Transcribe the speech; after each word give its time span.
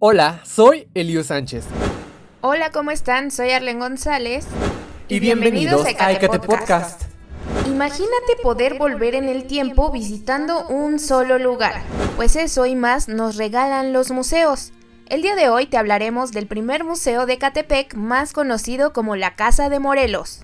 Hola, 0.00 0.40
soy 0.44 0.88
Elio 0.94 1.22
Sánchez. 1.22 1.64
Hola, 2.40 2.70
¿cómo 2.72 2.90
están? 2.90 3.30
Soy 3.30 3.52
Arlen 3.52 3.78
González. 3.78 4.44
Y, 5.08 5.20
bienvenidos, 5.20 5.86
a 5.98 6.12
Ecate 6.12 6.40
Podcast. 6.40 7.02
Imagínate 7.66 8.36
poder 8.42 8.76
volver 8.76 9.14
en 9.14 9.28
el 9.28 9.46
tiempo 9.46 9.92
visitando 9.92 10.66
un 10.66 10.98
solo 10.98 11.38
lugar. 11.38 11.80
Pues 12.16 12.34
eso 12.34 12.66
y 12.66 12.74
más 12.74 13.08
nos 13.08 13.36
regalan 13.36 13.92
los 13.92 14.10
museos. 14.10 14.72
El 15.06 15.22
día 15.22 15.36
de 15.36 15.48
hoy 15.48 15.66
te 15.66 15.76
hablaremos 15.76 16.32
del 16.32 16.48
primer 16.48 16.82
museo 16.82 17.24
de 17.24 17.38
Catepec 17.38 17.94
más 17.94 18.32
conocido 18.32 18.92
como 18.92 19.14
la 19.14 19.36
Casa 19.36 19.68
de 19.68 19.78
Morelos. 19.78 20.40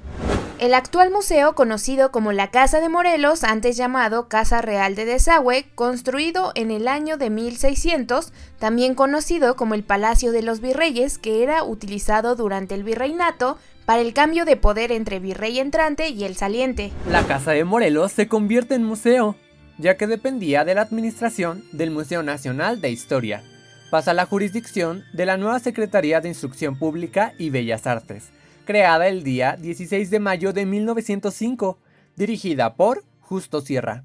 El 0.60 0.74
actual 0.74 1.10
museo, 1.10 1.54
conocido 1.54 2.12
como 2.12 2.32
la 2.32 2.50
Casa 2.50 2.82
de 2.82 2.90
Morelos, 2.90 3.44
antes 3.44 3.78
llamado 3.78 4.28
Casa 4.28 4.60
Real 4.60 4.94
de 4.94 5.06
Desagüe, 5.06 5.64
construido 5.74 6.52
en 6.54 6.70
el 6.70 6.86
año 6.86 7.16
de 7.16 7.30
1600, 7.30 8.30
también 8.58 8.94
conocido 8.94 9.56
como 9.56 9.74
el 9.74 9.84
Palacio 9.84 10.32
de 10.32 10.42
los 10.42 10.60
Virreyes, 10.60 11.16
que 11.16 11.42
era 11.42 11.64
utilizado 11.64 12.36
durante 12.36 12.74
el 12.74 12.84
virreinato 12.84 13.56
para 13.86 14.02
el 14.02 14.12
cambio 14.12 14.44
de 14.44 14.58
poder 14.58 14.92
entre 14.92 15.18
virrey 15.18 15.58
entrante 15.60 16.10
y 16.10 16.24
el 16.24 16.36
saliente. 16.36 16.92
La 17.08 17.22
Casa 17.22 17.52
de 17.52 17.64
Morelos 17.64 18.12
se 18.12 18.28
convierte 18.28 18.74
en 18.74 18.84
museo, 18.84 19.36
ya 19.78 19.96
que 19.96 20.06
dependía 20.06 20.66
de 20.66 20.74
la 20.74 20.82
administración 20.82 21.64
del 21.72 21.90
Museo 21.90 22.22
Nacional 22.22 22.82
de 22.82 22.90
Historia. 22.90 23.42
Pasa 23.90 24.10
a 24.10 24.14
la 24.14 24.26
jurisdicción 24.26 25.04
de 25.14 25.24
la 25.24 25.38
nueva 25.38 25.58
Secretaría 25.58 26.20
de 26.20 26.28
Instrucción 26.28 26.78
Pública 26.78 27.32
y 27.38 27.48
Bellas 27.48 27.86
Artes 27.86 28.30
creada 28.70 29.08
el 29.08 29.24
día 29.24 29.56
16 29.60 30.10
de 30.10 30.20
mayo 30.20 30.52
de 30.52 30.64
1905, 30.64 31.80
dirigida 32.14 32.76
por 32.76 33.02
Justo 33.18 33.62
Sierra. 33.62 34.04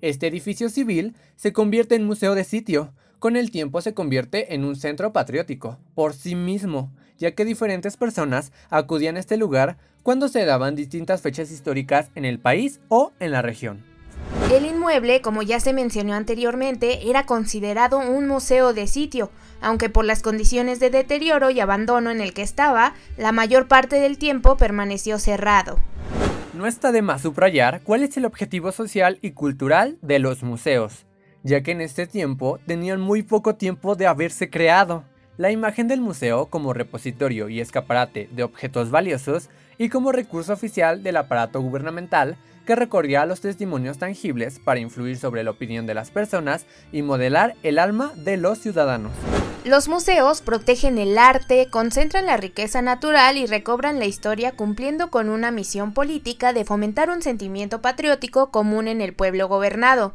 Este 0.00 0.26
edificio 0.26 0.68
civil 0.68 1.14
se 1.36 1.52
convierte 1.52 1.94
en 1.94 2.06
museo 2.06 2.34
de 2.34 2.42
sitio, 2.42 2.92
con 3.20 3.36
el 3.36 3.52
tiempo 3.52 3.80
se 3.80 3.94
convierte 3.94 4.52
en 4.52 4.64
un 4.64 4.74
centro 4.74 5.12
patriótico, 5.12 5.78
por 5.94 6.12
sí 6.12 6.34
mismo, 6.34 6.90
ya 7.18 7.36
que 7.36 7.44
diferentes 7.44 7.96
personas 7.96 8.50
acudían 8.68 9.14
a 9.16 9.20
este 9.20 9.36
lugar 9.36 9.78
cuando 10.02 10.26
se 10.26 10.44
daban 10.44 10.74
distintas 10.74 11.22
fechas 11.22 11.52
históricas 11.52 12.10
en 12.16 12.24
el 12.24 12.40
país 12.40 12.80
o 12.88 13.12
en 13.20 13.30
la 13.30 13.42
región. 13.42 13.89
El 14.50 14.66
inmueble, 14.66 15.20
como 15.20 15.42
ya 15.42 15.60
se 15.60 15.72
mencionó 15.72 16.14
anteriormente, 16.14 17.08
era 17.08 17.24
considerado 17.24 17.98
un 17.98 18.26
museo 18.26 18.72
de 18.72 18.88
sitio, 18.88 19.30
aunque 19.60 19.88
por 19.90 20.04
las 20.04 20.22
condiciones 20.22 20.80
de 20.80 20.90
deterioro 20.90 21.50
y 21.50 21.60
abandono 21.60 22.10
en 22.10 22.20
el 22.20 22.34
que 22.34 22.42
estaba, 22.42 22.94
la 23.16 23.30
mayor 23.30 23.68
parte 23.68 24.00
del 24.00 24.18
tiempo 24.18 24.56
permaneció 24.56 25.20
cerrado. 25.20 25.78
No 26.52 26.66
está 26.66 26.90
de 26.90 27.00
más 27.00 27.22
subrayar 27.22 27.82
cuál 27.84 28.02
es 28.02 28.16
el 28.16 28.24
objetivo 28.24 28.72
social 28.72 29.20
y 29.22 29.30
cultural 29.30 29.98
de 30.02 30.18
los 30.18 30.42
museos, 30.42 31.06
ya 31.44 31.62
que 31.62 31.70
en 31.70 31.80
este 31.80 32.08
tiempo 32.08 32.58
tenían 32.66 33.00
muy 33.00 33.22
poco 33.22 33.54
tiempo 33.54 33.94
de 33.94 34.08
haberse 34.08 34.50
creado. 34.50 35.04
La 35.36 35.52
imagen 35.52 35.86
del 35.86 36.00
museo 36.00 36.46
como 36.46 36.72
repositorio 36.72 37.48
y 37.48 37.60
escaparate 37.60 38.28
de 38.32 38.42
objetos 38.42 38.90
valiosos 38.90 39.48
y 39.80 39.88
como 39.88 40.12
recurso 40.12 40.52
oficial 40.52 41.02
del 41.02 41.16
aparato 41.16 41.58
gubernamental 41.62 42.36
que 42.66 42.76
recorría 42.76 43.24
los 43.24 43.40
testimonios 43.40 43.96
tangibles 43.96 44.58
para 44.58 44.78
influir 44.78 45.16
sobre 45.16 45.42
la 45.42 45.52
opinión 45.52 45.86
de 45.86 45.94
las 45.94 46.10
personas 46.10 46.66
y 46.92 47.00
modelar 47.00 47.56
el 47.62 47.78
alma 47.78 48.12
de 48.14 48.36
los 48.36 48.58
ciudadanos. 48.58 49.10
Los 49.64 49.88
museos 49.88 50.42
protegen 50.42 50.98
el 50.98 51.16
arte, 51.16 51.68
concentran 51.70 52.26
la 52.26 52.36
riqueza 52.36 52.82
natural 52.82 53.38
y 53.38 53.46
recobran 53.46 53.98
la 53.98 54.04
historia 54.04 54.52
cumpliendo 54.52 55.10
con 55.10 55.30
una 55.30 55.50
misión 55.50 55.94
política 55.94 56.52
de 56.52 56.66
fomentar 56.66 57.08
un 57.08 57.22
sentimiento 57.22 57.80
patriótico 57.80 58.50
común 58.50 58.86
en 58.86 59.00
el 59.00 59.14
pueblo 59.14 59.48
gobernado. 59.48 60.12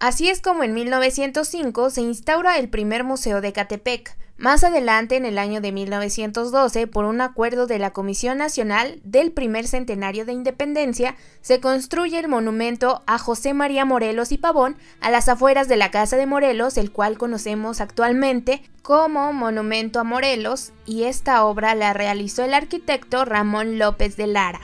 Así 0.00 0.28
es 0.28 0.42
como 0.42 0.64
en 0.64 0.74
1905 0.74 1.90
se 1.90 2.00
instaura 2.00 2.58
el 2.58 2.68
primer 2.68 3.04
museo 3.04 3.40
de 3.40 3.52
Catepec, 3.52 4.16
más 4.38 4.64
adelante, 4.64 5.16
en 5.16 5.24
el 5.24 5.38
año 5.38 5.62
de 5.62 5.72
1912, 5.72 6.86
por 6.86 7.06
un 7.06 7.22
acuerdo 7.22 7.66
de 7.66 7.78
la 7.78 7.92
Comisión 7.92 8.36
Nacional 8.36 9.00
del 9.02 9.32
primer 9.32 9.66
centenario 9.66 10.26
de 10.26 10.34
independencia, 10.34 11.16
se 11.40 11.60
construye 11.60 12.18
el 12.18 12.28
monumento 12.28 13.02
a 13.06 13.18
José 13.18 13.54
María 13.54 13.86
Morelos 13.86 14.32
y 14.32 14.38
Pavón 14.38 14.76
a 15.00 15.10
las 15.10 15.30
afueras 15.30 15.68
de 15.68 15.76
la 15.76 15.90
Casa 15.90 16.18
de 16.18 16.26
Morelos, 16.26 16.76
el 16.76 16.92
cual 16.92 17.16
conocemos 17.16 17.80
actualmente 17.80 18.62
como 18.82 19.32
Monumento 19.32 20.00
a 20.00 20.04
Morelos, 20.04 20.72
y 20.84 21.04
esta 21.04 21.44
obra 21.44 21.74
la 21.74 21.92
realizó 21.92 22.44
el 22.44 22.54
arquitecto 22.54 23.24
Ramón 23.24 23.78
López 23.78 24.16
de 24.16 24.26
Lara. 24.26 24.60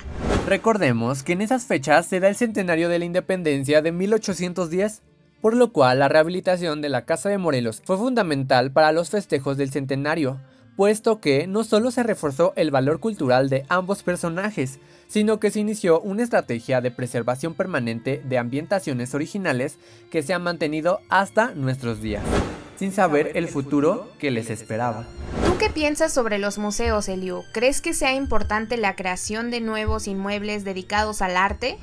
Recordemos 0.46 1.22
que 1.22 1.32
en 1.32 1.40
esas 1.40 1.64
fechas 1.64 2.06
se 2.06 2.20
da 2.20 2.28
el 2.28 2.36
centenario 2.36 2.88
de 2.88 2.98
la 2.98 3.04
independencia 3.04 3.80
de 3.80 3.90
1810 3.90 5.02
por 5.42 5.54
lo 5.54 5.72
cual 5.72 5.98
la 5.98 6.08
rehabilitación 6.08 6.80
de 6.80 6.88
la 6.88 7.04
Casa 7.04 7.28
de 7.28 7.36
Morelos 7.36 7.82
fue 7.84 7.98
fundamental 7.98 8.72
para 8.72 8.92
los 8.92 9.10
festejos 9.10 9.56
del 9.56 9.72
centenario, 9.72 10.40
puesto 10.76 11.20
que 11.20 11.48
no 11.48 11.64
solo 11.64 11.90
se 11.90 12.04
reforzó 12.04 12.52
el 12.56 12.70
valor 12.70 13.00
cultural 13.00 13.50
de 13.50 13.66
ambos 13.68 14.04
personajes, 14.04 14.78
sino 15.08 15.40
que 15.40 15.50
se 15.50 15.58
inició 15.58 16.00
una 16.00 16.22
estrategia 16.22 16.80
de 16.80 16.92
preservación 16.92 17.54
permanente 17.54 18.22
de 18.24 18.38
ambientaciones 18.38 19.14
originales 19.14 19.78
que 20.10 20.22
se 20.22 20.32
han 20.32 20.42
mantenido 20.42 21.00
hasta 21.10 21.54
nuestros 21.54 22.00
días, 22.00 22.22
sin 22.76 22.92
saber 22.92 23.32
el 23.34 23.48
futuro 23.48 24.08
que 24.20 24.30
les 24.30 24.48
esperaba. 24.48 25.04
¿Tú 25.44 25.58
qué 25.58 25.70
piensas 25.70 26.12
sobre 26.12 26.38
los 26.38 26.56
museos, 26.56 27.08
Eliu? 27.08 27.42
¿Crees 27.52 27.80
que 27.80 27.94
sea 27.94 28.14
importante 28.14 28.76
la 28.76 28.94
creación 28.94 29.50
de 29.50 29.60
nuevos 29.60 30.06
inmuebles 30.06 30.64
dedicados 30.64 31.20
al 31.20 31.36
arte? 31.36 31.78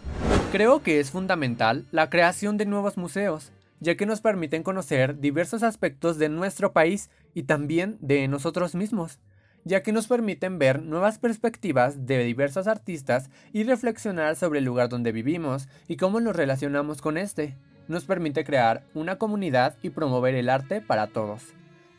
Creo 0.52 0.82
que 0.82 1.00
es 1.00 1.12
fundamental 1.12 1.86
la 1.92 2.10
creación 2.10 2.58
de 2.58 2.66
nuevos 2.66 2.98
museos, 2.98 3.52
ya 3.80 3.96
que 3.96 4.08
nos 4.08 4.20
permiten 4.20 4.64
conocer 4.64 5.20
diversos 5.20 5.62
aspectos 5.62 6.18
de 6.18 6.28
nuestro 6.28 6.74
país 6.74 7.12
y 7.36 7.44
también 7.44 8.00
de 8.02 8.28
nosotros 8.28 8.74
mismos, 8.74 9.20
ya 9.64 9.84
que 9.84 9.92
nos 9.92 10.08
permiten 10.08 10.58
ver 10.58 10.82
nuevas 10.82 11.20
perspectivas 11.20 12.08
de 12.08 12.24
diversos 12.24 12.66
artistas 12.66 13.30
y 13.54 13.64
reflexionar 13.64 14.36
sobre 14.36 14.58
el 14.58 14.66
lugar 14.66 14.90
donde 14.90 15.12
vivimos 15.12 15.68
y 15.88 15.98
cómo 15.98 16.20
nos 16.20 16.36
relacionamos 16.36 17.00
con 17.00 17.20
este. 17.20 17.56
Nos 17.88 18.06
permite 18.06 18.44
crear 18.44 18.82
una 18.96 19.20
comunidad 19.20 19.78
y 19.84 19.92
promover 19.92 20.34
el 20.34 20.50
arte 20.50 20.82
para 20.82 21.06
todos. 21.06 21.44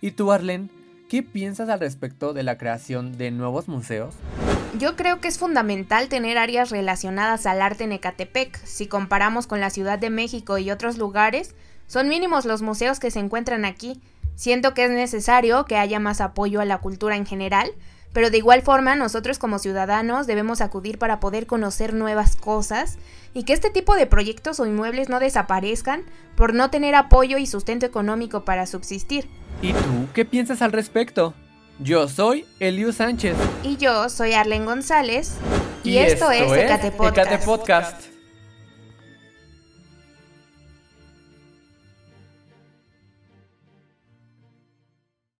¿Y 0.00 0.10
tú, 0.10 0.32
Arlen, 0.32 0.72
qué 1.08 1.22
piensas 1.22 1.68
al 1.68 1.78
respecto 1.78 2.32
de 2.32 2.42
la 2.42 2.58
creación 2.58 3.16
de 3.16 3.30
nuevos 3.30 3.68
museos? 3.68 4.16
Yo 4.78 4.94
creo 4.94 5.20
que 5.20 5.26
es 5.26 5.38
fundamental 5.38 6.08
tener 6.08 6.38
áreas 6.38 6.70
relacionadas 6.70 7.44
al 7.46 7.60
arte 7.60 7.84
en 7.84 7.92
Ecatepec. 7.92 8.56
Si 8.64 8.86
comparamos 8.86 9.48
con 9.48 9.60
la 9.60 9.70
Ciudad 9.70 9.98
de 9.98 10.10
México 10.10 10.58
y 10.58 10.70
otros 10.70 10.96
lugares, 10.96 11.54
son 11.88 12.08
mínimos 12.08 12.44
los 12.44 12.62
museos 12.62 13.00
que 13.00 13.10
se 13.10 13.18
encuentran 13.18 13.64
aquí. 13.64 14.00
Siento 14.36 14.72
que 14.72 14.84
es 14.84 14.90
necesario 14.90 15.64
que 15.64 15.76
haya 15.76 15.98
más 15.98 16.20
apoyo 16.20 16.60
a 16.60 16.64
la 16.64 16.78
cultura 16.78 17.16
en 17.16 17.26
general, 17.26 17.72
pero 18.12 18.30
de 18.30 18.38
igual 18.38 18.62
forma 18.62 18.94
nosotros 18.94 19.40
como 19.40 19.58
ciudadanos 19.58 20.28
debemos 20.28 20.60
acudir 20.60 20.98
para 20.98 21.18
poder 21.18 21.46
conocer 21.46 21.92
nuevas 21.92 22.36
cosas 22.36 22.96
y 23.34 23.42
que 23.42 23.52
este 23.52 23.70
tipo 23.70 23.96
de 23.96 24.06
proyectos 24.06 24.60
o 24.60 24.66
inmuebles 24.66 25.08
no 25.08 25.18
desaparezcan 25.18 26.04
por 26.36 26.54
no 26.54 26.70
tener 26.70 26.94
apoyo 26.94 27.38
y 27.38 27.46
sustento 27.46 27.86
económico 27.86 28.44
para 28.44 28.66
subsistir. 28.66 29.28
¿Y 29.62 29.72
tú 29.72 30.08
qué 30.14 30.24
piensas 30.24 30.62
al 30.62 30.72
respecto? 30.72 31.34
Yo 31.82 32.08
soy 32.08 32.44
Eliu 32.58 32.92
Sánchez. 32.92 33.34
Y 33.62 33.78
yo 33.78 34.10
soy 34.10 34.34
Arlen 34.34 34.66
González. 34.66 35.32
Y, 35.82 35.96
esto, 35.96 36.30
es 36.30 36.52
Ecate 36.52 36.90
Podcast. 37.38 38.09